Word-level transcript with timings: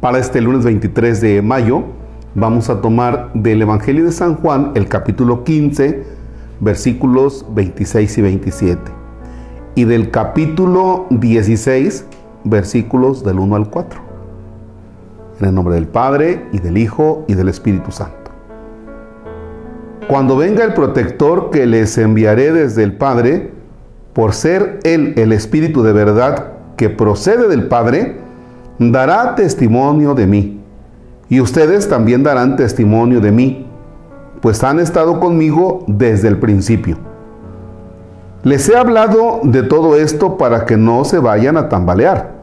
Para 0.00 0.18
este 0.20 0.40
lunes 0.40 0.64
23 0.64 1.20
de 1.20 1.42
mayo 1.42 1.82
vamos 2.36 2.70
a 2.70 2.80
tomar 2.80 3.32
del 3.34 3.62
Evangelio 3.62 4.04
de 4.04 4.12
San 4.12 4.36
Juan 4.36 4.70
el 4.76 4.86
capítulo 4.86 5.42
15, 5.42 6.04
versículos 6.60 7.44
26 7.50 8.18
y 8.18 8.22
27. 8.22 8.92
Y 9.74 9.84
del 9.86 10.12
capítulo 10.12 11.06
16, 11.10 12.06
versículos 12.44 13.24
del 13.24 13.40
1 13.40 13.56
al 13.56 13.70
4. 13.70 14.00
En 15.40 15.48
el 15.48 15.54
nombre 15.56 15.74
del 15.74 15.88
Padre 15.88 16.46
y 16.52 16.60
del 16.60 16.78
Hijo 16.78 17.24
y 17.26 17.34
del 17.34 17.48
Espíritu 17.48 17.90
Santo. 17.90 18.30
Cuando 20.06 20.36
venga 20.36 20.62
el 20.62 20.74
protector 20.74 21.50
que 21.50 21.66
les 21.66 21.98
enviaré 21.98 22.52
desde 22.52 22.84
el 22.84 22.92
Padre, 22.92 23.50
por 24.12 24.32
ser 24.32 24.78
Él 24.84 25.14
el 25.16 25.32
Espíritu 25.32 25.82
de 25.82 25.92
verdad 25.92 26.52
que 26.76 26.88
procede 26.88 27.48
del 27.48 27.66
Padre, 27.66 28.27
dará 28.78 29.34
testimonio 29.34 30.14
de 30.14 30.26
mí. 30.26 30.60
Y 31.28 31.40
ustedes 31.40 31.88
también 31.88 32.22
darán 32.22 32.56
testimonio 32.56 33.20
de 33.20 33.32
mí, 33.32 33.66
pues 34.40 34.62
han 34.64 34.80
estado 34.80 35.20
conmigo 35.20 35.84
desde 35.86 36.28
el 36.28 36.38
principio. 36.38 36.96
Les 38.44 38.68
he 38.68 38.76
hablado 38.76 39.40
de 39.42 39.62
todo 39.62 39.96
esto 39.96 40.38
para 40.38 40.64
que 40.64 40.76
no 40.76 41.04
se 41.04 41.18
vayan 41.18 41.56
a 41.56 41.68
tambalear. 41.68 42.38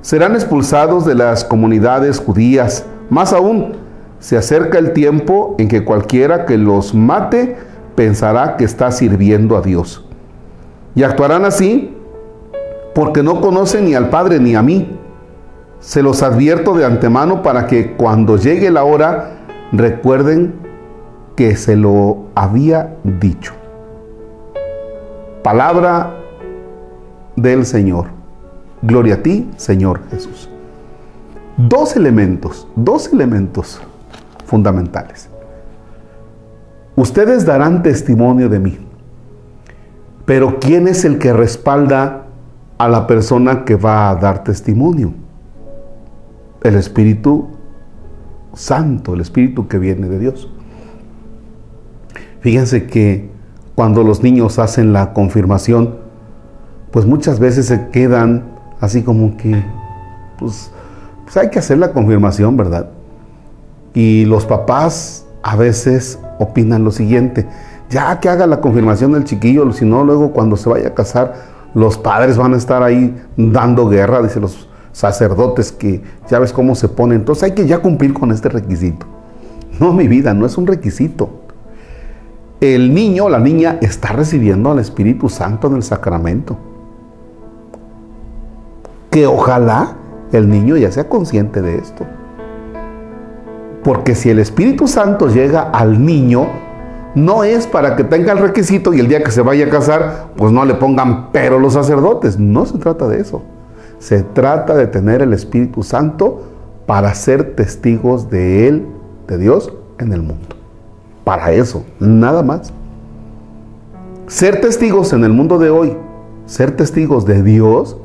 Serán 0.00 0.34
expulsados 0.34 1.04
de 1.04 1.14
las 1.14 1.44
comunidades 1.44 2.20
judías. 2.20 2.86
Más 3.10 3.32
aún, 3.32 3.72
se 4.20 4.36
acerca 4.36 4.78
el 4.78 4.92
tiempo 4.92 5.56
en 5.58 5.68
que 5.68 5.84
cualquiera 5.84 6.46
que 6.46 6.56
los 6.56 6.94
mate 6.94 7.56
pensará 7.96 8.56
que 8.56 8.64
está 8.64 8.90
sirviendo 8.90 9.56
a 9.56 9.62
Dios. 9.62 10.06
Y 10.94 11.02
actuarán 11.02 11.44
así 11.44 11.96
porque 12.94 13.22
no 13.22 13.40
conocen 13.40 13.86
ni 13.86 13.94
al 13.94 14.10
Padre 14.10 14.38
ni 14.38 14.54
a 14.54 14.62
mí. 14.62 14.96
Se 15.84 16.02
los 16.02 16.22
advierto 16.22 16.74
de 16.74 16.86
antemano 16.86 17.42
para 17.42 17.66
que 17.66 17.92
cuando 17.92 18.38
llegue 18.38 18.70
la 18.70 18.84
hora 18.84 19.32
recuerden 19.70 20.54
que 21.36 21.56
se 21.56 21.76
lo 21.76 22.28
había 22.34 22.96
dicho. 23.04 23.52
Palabra 25.42 26.14
del 27.36 27.66
Señor. 27.66 28.06
Gloria 28.80 29.16
a 29.16 29.22
ti, 29.22 29.50
Señor 29.56 30.00
Jesús. 30.10 30.48
Dos 31.58 31.96
elementos, 31.96 32.66
dos 32.76 33.12
elementos 33.12 33.78
fundamentales. 34.46 35.28
Ustedes 36.96 37.44
darán 37.44 37.82
testimonio 37.82 38.48
de 38.48 38.58
mí. 38.58 38.78
Pero 40.24 40.58
¿quién 40.60 40.88
es 40.88 41.04
el 41.04 41.18
que 41.18 41.34
respalda 41.34 42.24
a 42.78 42.88
la 42.88 43.06
persona 43.06 43.66
que 43.66 43.76
va 43.76 44.08
a 44.08 44.14
dar 44.14 44.42
testimonio? 44.44 45.23
El 46.64 46.76
Espíritu 46.76 47.48
Santo, 48.54 49.14
el 49.14 49.20
Espíritu 49.20 49.68
que 49.68 49.78
viene 49.78 50.08
de 50.08 50.18
Dios. 50.18 50.48
Fíjense 52.40 52.86
que 52.86 53.30
cuando 53.74 54.02
los 54.02 54.22
niños 54.22 54.58
hacen 54.58 54.92
la 54.94 55.12
confirmación, 55.12 55.96
pues 56.90 57.04
muchas 57.04 57.38
veces 57.38 57.66
se 57.66 57.88
quedan 57.90 58.44
así 58.80 59.02
como 59.02 59.36
que, 59.36 59.62
pues, 60.38 60.70
pues 61.24 61.36
hay 61.36 61.50
que 61.50 61.58
hacer 61.58 61.78
la 61.78 61.92
confirmación, 61.92 62.56
¿verdad? 62.56 62.90
Y 63.92 64.24
los 64.24 64.46
papás 64.46 65.26
a 65.42 65.56
veces 65.56 66.18
opinan 66.38 66.82
lo 66.82 66.92
siguiente, 66.92 67.46
ya 67.90 68.18
que 68.20 68.30
haga 68.30 68.46
la 68.46 68.60
confirmación 68.62 69.12
del 69.12 69.24
chiquillo, 69.24 69.70
si 69.72 69.84
no, 69.84 70.02
luego 70.02 70.32
cuando 70.32 70.56
se 70.56 70.70
vaya 70.70 70.88
a 70.88 70.94
casar, 70.94 71.34
los 71.74 71.98
padres 71.98 72.38
van 72.38 72.54
a 72.54 72.56
estar 72.56 72.82
ahí 72.82 73.14
dando 73.36 73.86
guerra, 73.88 74.22
dice 74.22 74.40
los 74.40 74.68
sacerdotes 74.94 75.72
que 75.72 76.02
ya 76.30 76.38
ves 76.38 76.52
cómo 76.52 76.74
se 76.74 76.88
ponen. 76.88 77.18
Entonces 77.18 77.44
hay 77.44 77.52
que 77.52 77.66
ya 77.66 77.80
cumplir 77.80 78.14
con 78.14 78.30
este 78.30 78.48
requisito. 78.48 79.04
No, 79.78 79.92
mi 79.92 80.08
vida, 80.08 80.32
no 80.32 80.46
es 80.46 80.56
un 80.56 80.66
requisito. 80.66 81.28
El 82.60 82.94
niño 82.94 83.24
o 83.24 83.28
la 83.28 83.40
niña 83.40 83.78
está 83.82 84.12
recibiendo 84.12 84.70
al 84.70 84.78
Espíritu 84.78 85.28
Santo 85.28 85.66
en 85.66 85.74
el 85.76 85.82
sacramento. 85.82 86.56
Que 89.10 89.26
ojalá 89.26 89.96
el 90.32 90.48
niño 90.48 90.76
ya 90.76 90.90
sea 90.92 91.08
consciente 91.08 91.60
de 91.60 91.76
esto. 91.76 92.06
Porque 93.82 94.14
si 94.14 94.30
el 94.30 94.38
Espíritu 94.38 94.86
Santo 94.86 95.28
llega 95.28 95.62
al 95.62 96.06
niño, 96.06 96.46
no 97.16 97.42
es 97.42 97.66
para 97.66 97.96
que 97.96 98.04
tenga 98.04 98.32
el 98.32 98.38
requisito 98.38 98.94
y 98.94 99.00
el 99.00 99.08
día 99.08 99.24
que 99.24 99.32
se 99.32 99.42
vaya 99.42 99.66
a 99.66 99.70
casar, 99.70 100.28
pues 100.36 100.52
no 100.52 100.64
le 100.64 100.74
pongan 100.74 101.32
pero 101.32 101.58
los 101.58 101.72
sacerdotes. 101.72 102.38
No 102.38 102.64
se 102.64 102.78
trata 102.78 103.08
de 103.08 103.20
eso. 103.20 103.42
Se 104.04 104.22
trata 104.22 104.74
de 104.74 104.86
tener 104.86 105.22
el 105.22 105.32
Espíritu 105.32 105.82
Santo 105.82 106.42
para 106.84 107.14
ser 107.14 107.56
testigos 107.56 108.28
de 108.28 108.68
Él, 108.68 108.86
de 109.26 109.38
Dios, 109.38 109.72
en 109.98 110.12
el 110.12 110.20
mundo. 110.20 110.56
Para 111.24 111.52
eso, 111.52 111.86
nada 111.98 112.42
más. 112.42 112.70
Ser 114.26 114.60
testigos 114.60 115.14
en 115.14 115.24
el 115.24 115.32
mundo 115.32 115.58
de 115.58 115.70
hoy, 115.70 115.96
ser 116.44 116.76
testigos 116.76 117.24
de 117.24 117.42
Dios, 117.42 117.96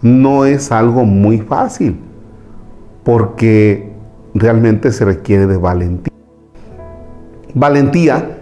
no 0.00 0.46
es 0.46 0.72
algo 0.72 1.04
muy 1.04 1.40
fácil, 1.40 2.00
porque 3.04 3.92
realmente 4.32 4.92
se 4.92 5.04
requiere 5.04 5.46
de 5.46 5.58
valentía. 5.58 6.14
Valentía 7.52 8.37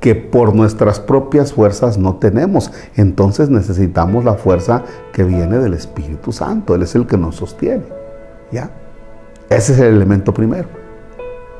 que 0.00 0.14
por 0.14 0.54
nuestras 0.54 1.00
propias 1.00 1.52
fuerzas 1.52 1.98
no 1.98 2.16
tenemos. 2.16 2.70
Entonces 2.96 3.50
necesitamos 3.50 4.24
la 4.24 4.34
fuerza 4.34 4.84
que 5.12 5.24
viene 5.24 5.58
del 5.58 5.74
Espíritu 5.74 6.32
Santo. 6.32 6.74
Él 6.74 6.82
es 6.82 6.94
el 6.94 7.06
que 7.06 7.16
nos 7.16 7.36
sostiene. 7.36 7.84
¿Ya? 8.52 8.70
Ese 9.50 9.72
es 9.72 9.78
el 9.80 9.94
elemento 9.94 10.32
primero. 10.32 10.68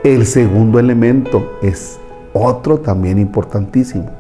El 0.05 0.27
segundo 0.27 0.79
elemento 0.79 1.59
es 1.63 1.99
otro 2.33 2.79
también 2.79 3.19
importantísimo. 3.19 4.11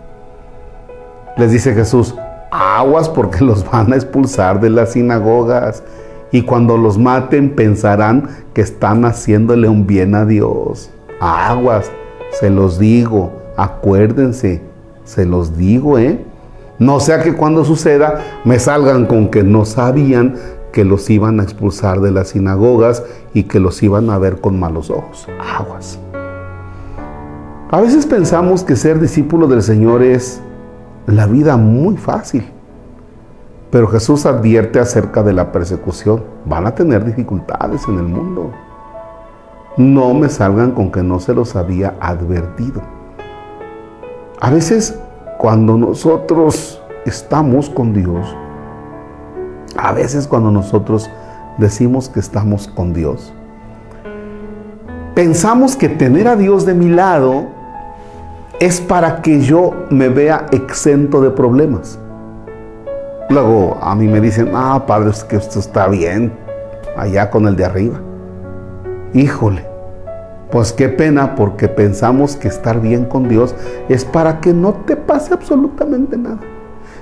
Les 1.36 1.52
dice 1.52 1.72
Jesús, 1.72 2.14
aguas 2.50 3.08
porque 3.08 3.44
los 3.44 3.68
van 3.70 3.92
a 3.92 3.96
expulsar 3.96 4.60
de 4.60 4.70
las 4.70 4.92
sinagogas 4.92 5.84
y 6.32 6.42
cuando 6.42 6.76
los 6.76 6.98
maten 6.98 7.54
pensarán 7.54 8.28
que 8.54 8.60
están 8.60 9.04
haciéndole 9.04 9.68
un 9.68 9.86
bien 9.86 10.14
a 10.14 10.24
Dios. 10.24 10.90
Aguas, 11.20 11.90
se 12.40 12.50
los 12.50 12.78
digo, 12.78 13.32
acuérdense, 13.58 14.62
se 15.04 15.26
los 15.26 15.58
digo, 15.58 15.98
¿eh? 15.98 16.24
No 16.78 17.00
sea 17.00 17.22
que 17.22 17.34
cuando 17.34 17.64
suceda 17.64 18.20
me 18.44 18.58
salgan 18.60 19.06
con 19.06 19.28
que 19.28 19.42
no 19.42 19.64
sabían 19.64 20.36
que 20.72 20.84
los 20.84 21.10
iban 21.10 21.40
a 21.40 21.42
expulsar 21.42 22.00
de 22.00 22.12
las 22.12 22.28
sinagogas 22.28 23.02
y 23.34 23.42
que 23.44 23.58
los 23.58 23.82
iban 23.82 24.10
a 24.10 24.18
ver 24.18 24.40
con 24.40 24.60
malos 24.60 24.90
ojos. 24.90 25.26
Aguas. 25.58 25.98
A 27.70 27.80
veces 27.80 28.06
pensamos 28.06 28.62
que 28.62 28.76
ser 28.76 29.00
discípulo 29.00 29.48
del 29.48 29.62
Señor 29.62 30.02
es 30.02 30.40
la 31.06 31.26
vida 31.26 31.56
muy 31.56 31.96
fácil. 31.96 32.46
Pero 33.72 33.88
Jesús 33.88 34.24
advierte 34.24 34.78
acerca 34.78 35.22
de 35.24 35.32
la 35.32 35.50
persecución. 35.50 36.22
Van 36.46 36.66
a 36.66 36.74
tener 36.74 37.04
dificultades 37.04 37.82
en 37.88 37.98
el 37.98 38.04
mundo. 38.04 38.52
No 39.76 40.14
me 40.14 40.28
salgan 40.28 40.70
con 40.70 40.92
que 40.92 41.02
no 41.02 41.18
se 41.18 41.34
los 41.34 41.56
había 41.56 41.96
advertido. 42.00 42.97
A 44.40 44.50
veces 44.50 44.96
cuando 45.36 45.76
nosotros 45.76 46.80
estamos 47.04 47.68
con 47.68 47.92
Dios, 47.92 48.36
a 49.76 49.92
veces 49.92 50.28
cuando 50.28 50.52
nosotros 50.52 51.10
decimos 51.58 52.08
que 52.08 52.20
estamos 52.20 52.68
con 52.68 52.94
Dios, 52.94 53.32
pensamos 55.16 55.74
que 55.74 55.88
tener 55.88 56.28
a 56.28 56.36
Dios 56.36 56.64
de 56.66 56.74
mi 56.74 56.88
lado 56.88 57.46
es 58.60 58.80
para 58.80 59.22
que 59.22 59.40
yo 59.40 59.72
me 59.90 60.08
vea 60.08 60.46
exento 60.52 61.20
de 61.20 61.30
problemas. 61.30 61.98
Luego 63.30 63.76
a 63.82 63.96
mí 63.96 64.06
me 64.06 64.20
dicen, 64.20 64.52
ah, 64.54 64.84
padre, 64.86 65.10
es 65.10 65.24
que 65.24 65.34
esto 65.34 65.58
está 65.58 65.88
bien, 65.88 66.32
allá 66.96 67.28
con 67.28 67.48
el 67.48 67.56
de 67.56 67.64
arriba. 67.64 68.00
Híjole, 69.14 69.67
pues 70.50 70.72
qué 70.72 70.88
pena 70.88 71.34
porque 71.34 71.68
pensamos 71.68 72.36
que 72.36 72.48
estar 72.48 72.80
bien 72.80 73.04
con 73.04 73.28
Dios 73.28 73.54
es 73.88 74.04
para 74.04 74.40
que 74.40 74.54
no 74.54 74.72
te 74.72 74.96
pase 74.96 75.34
absolutamente 75.34 76.16
nada. 76.16 76.40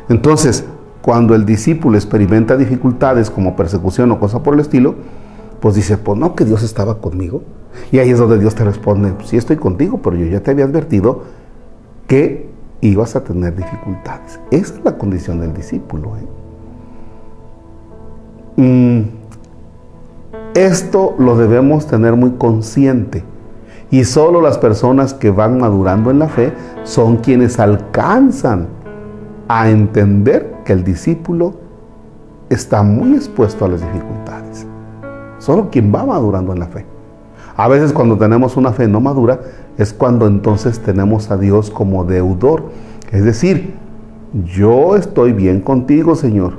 Entonces, 0.08 0.64
cuando 1.02 1.34
el 1.34 1.46
discípulo 1.46 1.96
experimenta 1.96 2.56
dificultades 2.56 3.30
como 3.30 3.54
persecución 3.54 4.10
o 4.10 4.18
cosa 4.18 4.42
por 4.42 4.54
el 4.54 4.60
estilo, 4.60 4.96
pues 5.60 5.74
dice, 5.74 5.98
pues 5.98 6.18
no, 6.18 6.34
que 6.34 6.44
Dios 6.44 6.62
estaba 6.62 6.98
conmigo. 7.00 7.42
Y 7.92 7.98
ahí 7.98 8.10
es 8.10 8.18
donde 8.18 8.38
Dios 8.38 8.54
te 8.54 8.64
responde, 8.64 9.12
sí 9.24 9.36
estoy 9.36 9.56
contigo, 9.56 10.00
pero 10.02 10.16
yo 10.16 10.26
ya 10.26 10.40
te 10.40 10.50
había 10.50 10.64
advertido 10.64 11.22
que 12.06 12.48
ibas 12.80 13.16
a 13.16 13.24
tener 13.24 13.54
dificultades. 13.54 14.40
Esa 14.50 14.74
es 14.74 14.84
la 14.84 14.98
condición 14.98 15.40
del 15.40 15.54
discípulo. 15.54 16.16
¿eh? 16.16 16.26
Mm, 18.62 19.02
esto 20.54 21.14
lo 21.18 21.36
debemos 21.36 21.86
tener 21.86 22.16
muy 22.16 22.32
consciente. 22.32 23.22
Y 23.90 24.04
solo 24.04 24.40
las 24.40 24.58
personas 24.58 25.14
que 25.14 25.30
van 25.30 25.58
madurando 25.58 26.10
en 26.10 26.18
la 26.18 26.28
fe 26.28 26.52
son 26.84 27.16
quienes 27.18 27.60
alcanzan 27.60 28.66
a 29.48 29.68
entender 29.70 30.56
que 30.64 30.72
el 30.72 30.82
discípulo 30.82 31.54
está 32.50 32.82
muy 32.82 33.14
expuesto 33.14 33.64
a 33.64 33.68
las 33.68 33.80
dificultades. 33.80 34.66
Solo 35.38 35.70
quien 35.70 35.94
va 35.94 36.04
madurando 36.04 36.52
en 36.52 36.58
la 36.58 36.66
fe. 36.66 36.84
A 37.56 37.68
veces 37.68 37.92
cuando 37.92 38.18
tenemos 38.18 38.56
una 38.56 38.72
fe 38.72 38.88
no 38.88 39.00
madura 39.00 39.40
es 39.78 39.92
cuando 39.92 40.26
entonces 40.26 40.80
tenemos 40.80 41.30
a 41.30 41.36
Dios 41.36 41.70
como 41.70 42.04
deudor. 42.04 42.64
Es 43.12 43.24
decir, 43.24 43.74
yo 44.44 44.96
estoy 44.96 45.32
bien 45.32 45.60
contigo, 45.60 46.16
Señor. 46.16 46.54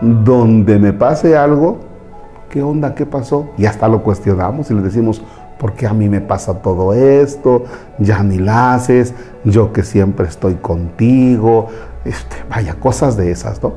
Donde 0.00 0.78
me 0.78 0.92
pase 0.92 1.36
algo, 1.36 1.78
¿qué 2.48 2.62
onda? 2.62 2.94
¿Qué 2.94 3.04
pasó? 3.04 3.48
Y 3.58 3.66
hasta 3.66 3.88
lo 3.88 4.02
cuestionamos 4.02 4.70
y 4.70 4.74
le 4.74 4.80
decimos, 4.80 5.22
¿por 5.60 5.74
qué 5.74 5.86
a 5.86 5.92
mí 5.92 6.08
me 6.08 6.22
pasa 6.22 6.54
todo 6.62 6.94
esto? 6.94 7.64
Ya 7.98 8.22
ni 8.22 8.38
la 8.38 8.74
haces, 8.74 9.14
yo 9.44 9.72
que 9.72 9.82
siempre 9.82 10.26
estoy 10.26 10.54
contigo. 10.54 11.68
Este, 12.04 12.36
vaya, 12.48 12.74
cosas 12.74 13.18
de 13.18 13.30
esas, 13.30 13.62
¿no? 13.62 13.74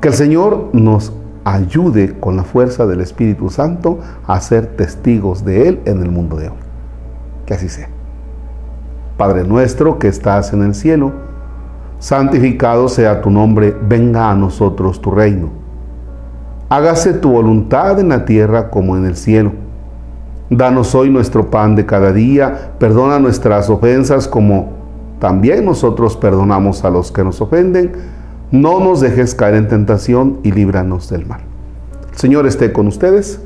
Que 0.00 0.08
el 0.08 0.14
Señor 0.14 0.70
nos 0.72 1.12
ayude 1.44 2.18
con 2.18 2.36
la 2.36 2.44
fuerza 2.44 2.86
del 2.86 3.02
Espíritu 3.02 3.50
Santo 3.50 3.98
a 4.26 4.40
ser 4.40 4.68
testigos 4.68 5.44
de 5.44 5.68
Él 5.68 5.80
en 5.84 6.00
el 6.00 6.10
mundo 6.10 6.36
de 6.36 6.48
hoy. 6.48 6.56
Que 7.44 7.54
así 7.54 7.68
sea. 7.68 7.90
Padre 9.18 9.44
nuestro 9.44 9.98
que 9.98 10.08
estás 10.08 10.54
en 10.54 10.62
el 10.62 10.74
cielo, 10.74 11.12
santificado 11.98 12.88
sea 12.88 13.20
tu 13.20 13.28
nombre, 13.28 13.76
venga 13.86 14.30
a 14.30 14.34
nosotros 14.34 15.02
tu 15.02 15.10
reino. 15.10 15.50
Hágase 16.70 17.12
tu 17.12 17.32
voluntad 17.32 18.00
en 18.00 18.08
la 18.08 18.24
tierra 18.24 18.70
como 18.70 18.96
en 18.96 19.04
el 19.04 19.16
cielo. 19.16 19.52
Danos 20.50 20.94
hoy 20.94 21.10
nuestro 21.10 21.48
pan 21.48 21.76
de 21.76 21.86
cada 21.86 22.12
día, 22.12 22.72
perdona 22.78 23.18
nuestras 23.18 23.70
ofensas 23.70 24.28
como 24.28 24.80
también 25.20 25.64
nosotros 25.64 26.16
perdonamos 26.16 26.84
a 26.84 26.90
los 26.90 27.12
que 27.12 27.24
nos 27.24 27.40
ofenden 27.40 27.92
no 28.50 28.80
nos 28.80 29.00
dejes 29.00 29.36
caer 29.36 29.54
en 29.54 29.68
tentación 29.68 30.40
y 30.42 30.50
líbranos 30.50 31.08
del 31.08 31.24
mal. 31.24 31.40
Señor 32.16 32.46
esté 32.46 32.72
con 32.72 32.88
ustedes. 32.88 33.40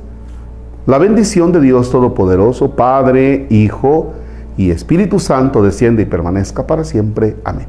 La 0.87 0.97
bendición 0.99 1.53
de 1.53 1.61
Dios 1.61 1.91
Todopoderoso, 1.91 2.71
Padre, 2.71 3.47
Hijo 3.51 4.15
y 4.57 4.71
Espíritu 4.71 5.19
Santo 5.19 5.63
desciende 5.63 6.03
y 6.03 6.07
permanezca 6.07 6.67
para 6.67 6.85
siempre. 6.85 7.37
Amén. 7.45 7.67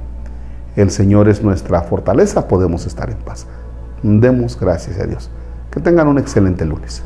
El 0.77 0.91
Señor 0.91 1.27
es 1.27 1.43
nuestra 1.43 1.81
fortaleza, 1.81 2.47
podemos 2.47 2.85
estar 2.85 3.09
en 3.09 3.17
paz. 3.17 3.47
Demos 4.01 4.57
gracias 4.57 4.97
a 4.99 5.05
Dios. 5.05 5.29
Que 5.71 5.81
tengan 5.81 6.07
un 6.07 6.19
excelente 6.19 6.65
lunes. 6.65 7.03